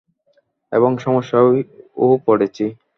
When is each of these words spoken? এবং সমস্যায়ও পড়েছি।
এবং 0.71 0.91
সমস্যায়ও 0.97 1.49
পড়েছি। 2.27 2.65